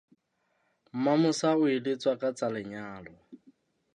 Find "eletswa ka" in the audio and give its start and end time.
1.75-2.29